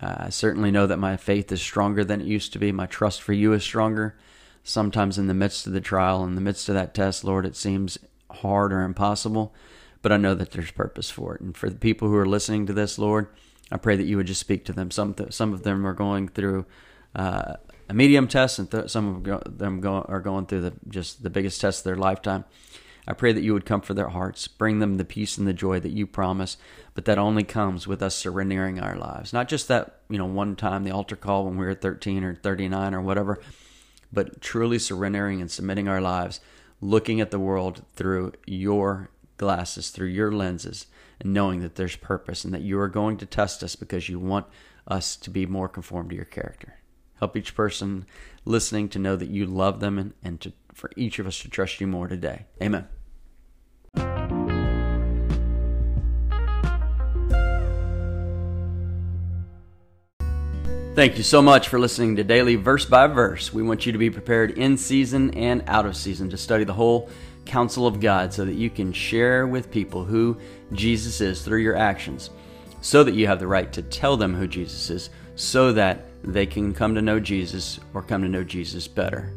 I 0.00 0.30
certainly 0.30 0.70
know 0.70 0.86
that 0.86 0.98
my 0.98 1.16
faith 1.16 1.50
is 1.50 1.62
stronger 1.62 2.04
than 2.04 2.20
it 2.20 2.26
used 2.26 2.52
to 2.52 2.58
be. 2.58 2.70
My 2.70 2.86
trust 2.86 3.22
for 3.22 3.32
you 3.32 3.52
is 3.52 3.62
stronger. 3.62 4.16
Sometimes 4.62 5.18
in 5.18 5.26
the 5.26 5.34
midst 5.34 5.66
of 5.66 5.72
the 5.72 5.80
trial, 5.80 6.24
in 6.24 6.34
the 6.36 6.40
midst 6.40 6.68
of 6.68 6.74
that 6.74 6.94
test, 6.94 7.24
Lord, 7.24 7.46
it 7.46 7.56
seems 7.56 7.98
hard 8.30 8.72
or 8.72 8.82
impossible 8.82 9.54
but 10.04 10.12
I 10.12 10.18
know 10.18 10.34
that 10.34 10.50
there's 10.50 10.70
purpose 10.70 11.08
for 11.08 11.34
it. 11.34 11.40
And 11.40 11.56
for 11.56 11.70
the 11.70 11.76
people 11.76 12.08
who 12.08 12.16
are 12.16 12.26
listening 12.26 12.66
to 12.66 12.74
this, 12.74 12.98
Lord, 12.98 13.28
I 13.72 13.78
pray 13.78 13.96
that 13.96 14.04
you 14.04 14.18
would 14.18 14.26
just 14.26 14.38
speak 14.38 14.66
to 14.66 14.72
them. 14.74 14.90
Some 14.90 15.16
some 15.30 15.54
of 15.54 15.62
them 15.62 15.86
are 15.86 15.94
going 15.94 16.28
through 16.28 16.66
uh, 17.16 17.54
a 17.88 17.94
medium 17.94 18.28
test, 18.28 18.58
and 18.58 18.70
th- 18.70 18.90
some 18.90 19.16
of 19.26 19.58
them 19.58 19.80
go- 19.80 20.04
are 20.06 20.20
going 20.20 20.44
through 20.44 20.60
the 20.60 20.74
just 20.90 21.22
the 21.22 21.30
biggest 21.30 21.58
test 21.58 21.80
of 21.80 21.84
their 21.84 21.96
lifetime. 21.96 22.44
I 23.08 23.14
pray 23.14 23.32
that 23.32 23.40
you 23.42 23.54
would 23.54 23.64
comfort 23.64 23.94
their 23.94 24.10
hearts, 24.10 24.46
bring 24.46 24.78
them 24.78 24.98
the 24.98 25.06
peace 25.06 25.38
and 25.38 25.46
the 25.46 25.54
joy 25.54 25.80
that 25.80 25.92
you 25.92 26.06
promise, 26.06 26.58
but 26.92 27.06
that 27.06 27.16
only 27.16 27.42
comes 27.42 27.86
with 27.86 28.02
us 28.02 28.14
surrendering 28.14 28.78
our 28.80 28.96
lives. 28.96 29.32
Not 29.32 29.48
just 29.48 29.68
that, 29.68 30.00
you 30.10 30.18
know, 30.18 30.26
one 30.26 30.54
time 30.54 30.84
the 30.84 30.90
altar 30.90 31.16
call 31.16 31.46
when 31.46 31.56
we 31.56 31.64
were 31.64 31.74
13 31.74 32.24
or 32.24 32.34
39 32.34 32.94
or 32.94 33.00
whatever, 33.00 33.40
but 34.12 34.42
truly 34.42 34.78
surrendering 34.78 35.40
and 35.40 35.50
submitting 35.50 35.88
our 35.88 36.02
lives, 36.02 36.40
looking 36.82 37.22
at 37.22 37.30
the 37.30 37.38
world 37.38 37.84
through 37.94 38.32
your 38.46 39.10
glasses, 39.36 39.90
through 39.90 40.08
your 40.08 40.32
lenses, 40.32 40.86
and 41.20 41.32
knowing 41.32 41.60
that 41.60 41.76
there's 41.76 41.96
purpose 41.96 42.44
and 42.44 42.52
that 42.54 42.62
you 42.62 42.78
are 42.78 42.88
going 42.88 43.16
to 43.18 43.26
test 43.26 43.62
us 43.62 43.76
because 43.76 44.08
you 44.08 44.18
want 44.18 44.46
us 44.86 45.16
to 45.16 45.30
be 45.30 45.46
more 45.46 45.68
conformed 45.68 46.10
to 46.10 46.16
your 46.16 46.24
character. 46.24 46.78
Help 47.18 47.36
each 47.36 47.54
person 47.54 48.06
listening 48.44 48.88
to 48.90 48.98
know 48.98 49.16
that 49.16 49.28
you 49.28 49.46
love 49.46 49.80
them 49.80 49.98
and, 49.98 50.12
and 50.22 50.40
to, 50.40 50.52
for 50.72 50.90
each 50.96 51.18
of 51.18 51.26
us 51.26 51.38
to 51.40 51.48
trust 51.48 51.80
you 51.80 51.86
more 51.86 52.08
today. 52.08 52.46
Amen. 52.62 52.86
Thank 60.94 61.16
you 61.16 61.24
so 61.24 61.42
much 61.42 61.66
for 61.66 61.80
listening 61.80 62.14
to 62.16 62.22
Daily 62.22 62.54
Verse 62.54 62.84
by 62.84 63.08
Verse. 63.08 63.52
We 63.52 63.64
want 63.64 63.84
you 63.84 63.90
to 63.90 63.98
be 63.98 64.10
prepared 64.10 64.52
in 64.52 64.76
season 64.76 65.34
and 65.34 65.64
out 65.66 65.86
of 65.86 65.96
season 65.96 66.30
to 66.30 66.36
study 66.36 66.62
the 66.62 66.72
whole 66.72 67.10
counsel 67.44 67.86
of 67.86 68.00
God 68.00 68.32
so 68.32 68.44
that 68.44 68.54
you 68.54 68.70
can 68.70 68.92
share 68.92 69.46
with 69.46 69.70
people 69.70 70.04
who 70.04 70.36
Jesus 70.72 71.20
is 71.20 71.42
through 71.42 71.60
your 71.60 71.76
actions, 71.76 72.30
so 72.80 73.04
that 73.04 73.14
you 73.14 73.26
have 73.26 73.38
the 73.38 73.46
right 73.46 73.72
to 73.72 73.82
tell 73.82 74.16
them 74.16 74.34
who 74.34 74.46
Jesus 74.46 74.90
is, 74.90 75.10
so 75.36 75.72
that 75.72 76.06
they 76.22 76.46
can 76.46 76.72
come 76.72 76.94
to 76.94 77.02
know 77.02 77.20
Jesus 77.20 77.80
or 77.92 78.02
come 78.02 78.22
to 78.22 78.28
know 78.28 78.44
Jesus 78.44 78.88
better. 78.88 79.32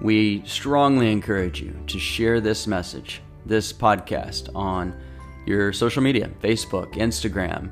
We 0.00 0.42
strongly 0.46 1.12
encourage 1.12 1.60
you 1.60 1.76
to 1.86 1.98
share 1.98 2.40
this 2.40 2.66
message, 2.66 3.20
this 3.46 3.72
podcast, 3.72 4.54
on 4.54 4.94
your 5.46 5.72
social 5.72 6.02
media 6.02 6.30
Facebook, 6.42 6.94
Instagram, 6.94 7.70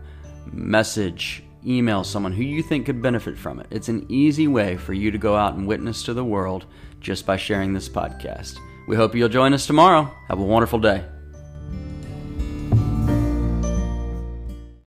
message, 0.52 1.42
email 1.66 2.04
someone 2.04 2.32
who 2.32 2.42
you 2.42 2.62
think 2.62 2.86
could 2.86 3.02
benefit 3.02 3.36
from 3.36 3.60
it. 3.60 3.66
It's 3.70 3.88
an 3.88 4.06
easy 4.08 4.48
way 4.48 4.76
for 4.76 4.92
you 4.92 5.10
to 5.10 5.18
go 5.18 5.36
out 5.36 5.54
and 5.54 5.66
witness 5.66 6.02
to 6.04 6.14
the 6.14 6.24
world 6.24 6.66
just 7.00 7.26
by 7.26 7.36
sharing 7.36 7.72
this 7.72 7.88
podcast. 7.88 8.58
We 8.90 8.96
hope 8.96 9.14
you'll 9.14 9.28
join 9.28 9.54
us 9.54 9.68
tomorrow. 9.68 10.12
Have 10.26 10.40
a 10.40 10.42
wonderful 10.42 10.80
day. 10.80 11.04